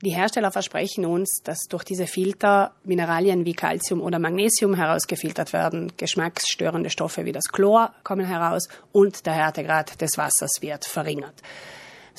Die 0.00 0.14
Hersteller 0.14 0.52
versprechen 0.52 1.04
uns, 1.04 1.40
dass 1.42 1.66
durch 1.68 1.82
diese 1.82 2.06
Filter 2.06 2.70
Mineralien 2.84 3.44
wie 3.44 3.54
Calcium 3.54 4.00
oder 4.00 4.20
Magnesium 4.20 4.74
herausgefiltert 4.74 5.52
werden, 5.52 5.92
geschmacksstörende 5.96 6.88
Stoffe 6.88 7.24
wie 7.24 7.32
das 7.32 7.46
Chlor 7.46 7.92
kommen 8.04 8.24
heraus 8.24 8.68
und 8.92 9.26
der 9.26 9.32
Härtegrad 9.32 10.00
des 10.00 10.16
Wassers 10.16 10.58
wird 10.60 10.84
verringert. 10.84 11.42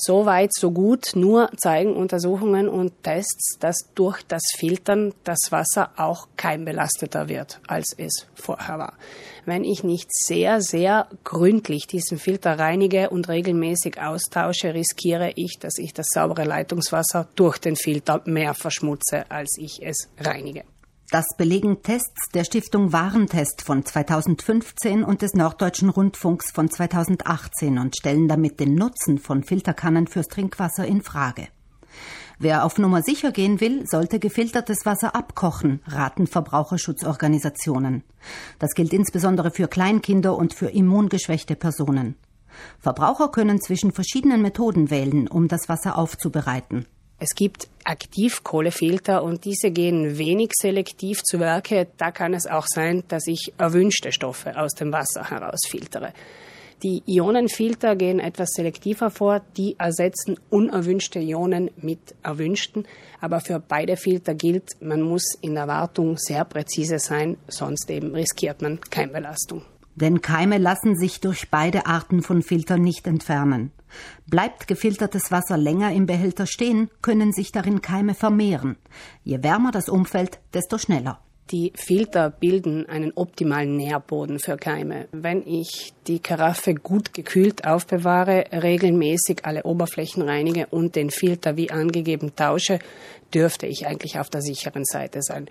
So 0.01 0.25
weit, 0.25 0.53
so 0.53 0.71
gut. 0.71 1.11
Nur 1.15 1.49
zeigen 1.57 1.93
Untersuchungen 1.93 2.69
und 2.69 3.03
Tests, 3.03 3.57
dass 3.59 3.75
durch 3.95 4.23
das 4.23 4.43
Filtern 4.55 5.13
das 5.25 5.51
Wasser 5.51 5.91
auch 5.97 6.29
keimbelasteter 6.37 7.27
wird, 7.27 7.59
als 7.67 7.93
es 7.97 8.25
vorher 8.33 8.79
war. 8.79 8.93
Wenn 9.45 9.65
ich 9.65 9.83
nicht 9.83 10.07
sehr, 10.13 10.61
sehr 10.61 11.07
gründlich 11.25 11.85
diesen 11.85 12.17
Filter 12.17 12.57
reinige 12.57 13.09
und 13.09 13.27
regelmäßig 13.27 13.99
austausche, 14.01 14.73
riskiere 14.73 15.33
ich, 15.35 15.57
dass 15.59 15.77
ich 15.77 15.93
das 15.93 16.07
saubere 16.13 16.45
Leitungswasser 16.45 17.27
durch 17.35 17.57
den 17.57 17.75
Filter 17.75 18.21
mehr 18.23 18.53
verschmutze, 18.53 19.29
als 19.29 19.57
ich 19.57 19.79
es 19.81 20.09
reinige. 20.17 20.63
Das 21.11 21.25
belegen 21.35 21.81
Tests 21.81 22.29
der 22.35 22.43
Stiftung 22.43 22.93
Warentest 22.93 23.63
von 23.63 23.83
2015 23.83 25.03
und 25.03 25.23
des 25.23 25.33
Norddeutschen 25.33 25.89
Rundfunks 25.89 26.51
von 26.51 26.69
2018 26.69 27.79
und 27.79 27.97
stellen 27.97 28.27
damit 28.27 28.59
den 28.59 28.75
Nutzen 28.75 29.17
von 29.17 29.43
Filterkannen 29.43 30.05
fürs 30.05 30.27
Trinkwasser 30.27 30.85
in 30.85 31.01
Frage. 31.01 31.47
Wer 32.37 32.63
auf 32.63 32.77
Nummer 32.77 33.01
sicher 33.01 33.31
gehen 33.31 33.59
will, 33.59 33.87
sollte 33.87 34.19
gefiltertes 34.19 34.85
Wasser 34.85 35.15
abkochen, 35.15 35.81
raten 35.87 36.27
Verbraucherschutzorganisationen. 36.27 38.03
Das 38.59 38.75
gilt 38.75 38.93
insbesondere 38.93 39.49
für 39.49 39.67
Kleinkinder 39.67 40.37
und 40.37 40.53
für 40.53 40.67
immungeschwächte 40.67 41.55
Personen. 41.55 42.17
Verbraucher 42.77 43.29
können 43.29 43.59
zwischen 43.59 43.93
verschiedenen 43.93 44.43
Methoden 44.43 44.91
wählen, 44.91 45.27
um 45.27 45.47
das 45.47 45.69
Wasser 45.69 45.97
aufzubereiten. 45.97 46.85
Es 47.19 47.35
gibt 47.35 47.67
Aktivkohlefilter 47.83 49.23
und 49.23 49.43
diese 49.43 49.71
gehen 49.71 50.17
wenig 50.17 50.51
selektiv 50.53 51.21
zu 51.23 51.39
Werke. 51.39 51.87
Da 51.97 52.11
kann 52.11 52.33
es 52.33 52.47
auch 52.47 52.65
sein, 52.65 53.03
dass 53.09 53.27
ich 53.27 53.53
erwünschte 53.57 54.11
Stoffe 54.11 54.57
aus 54.57 54.73
dem 54.73 54.93
Wasser 54.93 55.29
herausfiltere. 55.29 56.13
Die 56.81 57.03
Ionenfilter 57.07 57.97
gehen 57.97 58.21
etwas 58.21 58.51
selektiver 58.51 59.09
vor. 59.09 59.41
Die 59.57 59.75
ersetzen 59.77 60.39
unerwünschte 60.49 61.19
Ionen 61.19 61.71
mit 61.75 62.15
erwünschten. 62.23 62.87
Aber 63.19 63.41
für 63.41 63.59
beide 63.59 63.97
Filter 63.97 64.33
gilt, 64.33 64.81
man 64.81 65.01
muss 65.01 65.35
in 65.41 65.55
der 65.55 65.67
Wartung 65.67 66.15
sehr 66.17 66.45
präzise 66.45 66.99
sein, 66.99 67.37
sonst 67.49 67.89
eben 67.89 68.15
riskiert 68.15 68.61
man 68.61 68.79
Keimbelastung. 68.79 69.65
Denn 69.95 70.21
Keime 70.21 70.57
lassen 70.57 70.95
sich 70.97 71.19
durch 71.19 71.49
beide 71.49 71.85
Arten 71.85 72.21
von 72.21 72.41
Filtern 72.41 72.81
nicht 72.81 73.07
entfernen. 73.07 73.71
Bleibt 74.27 74.67
gefiltertes 74.67 75.31
Wasser 75.31 75.57
länger 75.57 75.91
im 75.91 76.05
Behälter 76.05 76.45
stehen, 76.45 76.89
können 77.01 77.33
sich 77.33 77.51
darin 77.51 77.81
Keime 77.81 78.13
vermehren. 78.13 78.77
Je 79.23 79.43
wärmer 79.43 79.71
das 79.71 79.89
Umfeld, 79.89 80.39
desto 80.53 80.77
schneller. 80.77 81.19
Die 81.51 81.73
Filter 81.75 82.29
bilden 82.29 82.87
einen 82.87 83.11
optimalen 83.15 83.75
Nährboden 83.75 84.37
für 84.37 84.55
Keime. 84.55 85.07
Wenn 85.11 85.41
ich 85.47 85.93
die 86.05 86.19
Karaffe 86.19 86.75
gut 86.75 87.11
gekühlt 87.11 87.65
aufbewahre, 87.65 88.43
regelmäßig 88.51 89.45
alle 89.45 89.63
Oberflächen 89.63 90.21
reinige 90.21 90.67
und 90.67 90.95
den 90.95 91.09
Filter 91.09 91.57
wie 91.57 91.71
angegeben 91.71 92.35
tausche, 92.35 92.77
dürfte 93.33 93.65
ich 93.65 93.87
eigentlich 93.87 94.19
auf 94.19 94.29
der 94.29 94.43
sicheren 94.43 94.85
Seite 94.85 95.23
sein. 95.23 95.49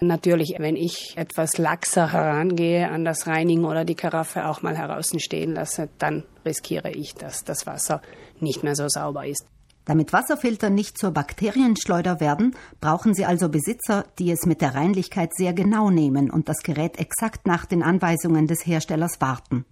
Natürlich, 0.00 0.54
wenn 0.58 0.76
ich 0.76 1.14
etwas 1.16 1.56
laxer 1.56 2.12
herangehe 2.12 2.90
an 2.90 3.06
das 3.06 3.26
Reinigen 3.26 3.64
oder 3.64 3.86
die 3.86 3.94
Karaffe 3.94 4.46
auch 4.46 4.60
mal 4.60 4.76
heraus 4.76 5.12
stehen 5.16 5.54
lasse, 5.54 5.88
dann 5.98 6.24
riskiere 6.44 6.90
ich, 6.90 7.14
dass 7.14 7.44
das 7.44 7.66
Wasser 7.66 8.02
nicht 8.38 8.64
mehr 8.64 8.76
so 8.76 8.86
sauber 8.88 9.26
ist. 9.26 9.46
Damit 9.88 10.12
Wasserfilter 10.12 10.68
nicht 10.68 10.98
zur 10.98 11.12
Bakterienschleuder 11.12 12.20
werden, 12.20 12.54
brauchen 12.78 13.14
sie 13.14 13.24
also 13.24 13.48
Besitzer, 13.48 14.04
die 14.18 14.30
es 14.30 14.44
mit 14.44 14.60
der 14.60 14.74
Reinlichkeit 14.74 15.32
sehr 15.34 15.54
genau 15.54 15.88
nehmen 15.88 16.30
und 16.30 16.50
das 16.50 16.58
Gerät 16.58 16.98
exakt 16.98 17.46
nach 17.46 17.64
den 17.64 17.82
Anweisungen 17.82 18.46
des 18.46 18.66
Herstellers 18.66 19.22
warten. 19.22 19.64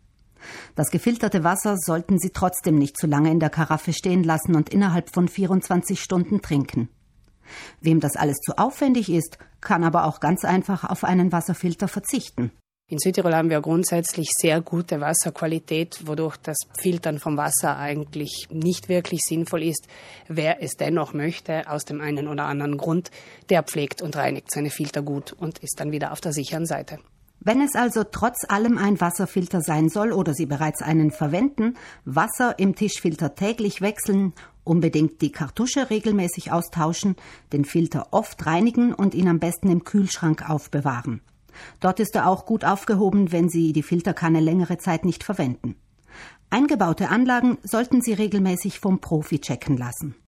Das 0.74 0.90
gefilterte 0.90 1.44
Wasser 1.44 1.76
sollten 1.76 2.18
Sie 2.18 2.30
trotzdem 2.30 2.76
nicht 2.76 2.96
zu 2.96 3.06
lange 3.06 3.30
in 3.30 3.40
der 3.40 3.50
Karaffe 3.50 3.92
stehen 3.92 4.24
lassen 4.24 4.56
und 4.56 4.70
innerhalb 4.70 5.12
von 5.12 5.28
24 5.28 6.00
Stunden 6.00 6.40
trinken. 6.40 6.88
Wem 7.82 8.00
das 8.00 8.16
alles 8.16 8.38
zu 8.38 8.56
aufwendig 8.56 9.10
ist, 9.10 9.36
kann 9.60 9.84
aber 9.84 10.06
auch 10.06 10.20
ganz 10.20 10.46
einfach 10.46 10.84
auf 10.84 11.04
einen 11.04 11.30
Wasserfilter 11.30 11.88
verzichten. 11.88 12.52
In 12.88 13.00
Südtirol 13.00 13.34
haben 13.34 13.50
wir 13.50 13.60
grundsätzlich 13.62 14.28
sehr 14.30 14.60
gute 14.60 15.00
Wasserqualität, 15.00 16.06
wodurch 16.06 16.36
das 16.36 16.56
Filtern 16.80 17.18
vom 17.18 17.36
Wasser 17.36 17.76
eigentlich 17.76 18.46
nicht 18.52 18.88
wirklich 18.88 19.22
sinnvoll 19.22 19.64
ist. 19.64 19.88
Wer 20.28 20.62
es 20.62 20.76
dennoch 20.76 21.12
möchte, 21.12 21.68
aus 21.68 21.84
dem 21.84 22.00
einen 22.00 22.28
oder 22.28 22.44
anderen 22.44 22.76
Grund, 22.76 23.10
der 23.50 23.64
pflegt 23.64 24.02
und 24.02 24.14
reinigt 24.14 24.52
seine 24.52 24.70
Filter 24.70 25.02
gut 25.02 25.32
und 25.32 25.58
ist 25.58 25.80
dann 25.80 25.90
wieder 25.90 26.12
auf 26.12 26.20
der 26.20 26.32
sicheren 26.32 26.64
Seite. 26.64 27.00
Wenn 27.40 27.60
es 27.60 27.74
also 27.74 28.04
trotz 28.04 28.48
allem 28.48 28.78
ein 28.78 29.00
Wasserfilter 29.00 29.62
sein 29.62 29.88
soll 29.88 30.12
oder 30.12 30.32
Sie 30.32 30.46
bereits 30.46 30.80
einen 30.80 31.10
verwenden, 31.10 31.76
Wasser 32.04 32.56
im 32.60 32.76
Tischfilter 32.76 33.34
täglich 33.34 33.80
wechseln, 33.80 34.32
unbedingt 34.62 35.20
die 35.22 35.32
Kartusche 35.32 35.90
regelmäßig 35.90 36.52
austauschen, 36.52 37.16
den 37.52 37.64
Filter 37.64 38.12
oft 38.12 38.46
reinigen 38.46 38.94
und 38.94 39.16
ihn 39.16 39.26
am 39.26 39.40
besten 39.40 39.72
im 39.72 39.82
Kühlschrank 39.82 40.48
aufbewahren. 40.48 41.20
Dort 41.78 42.00
ist 42.00 42.16
er 42.16 42.28
auch 42.28 42.44
gut 42.46 42.64
aufgehoben, 42.64 43.30
wenn 43.30 43.48
Sie 43.48 43.72
die 43.72 43.84
Filterkanne 43.84 44.40
längere 44.40 44.78
Zeit 44.78 45.04
nicht 45.04 45.22
verwenden. 45.22 45.76
Eingebaute 46.50 47.08
Anlagen 47.08 47.58
sollten 47.62 48.02
Sie 48.02 48.12
regelmäßig 48.12 48.80
vom 48.80 49.00
Profi 49.00 49.40
checken 49.40 49.76
lassen. 49.76 50.16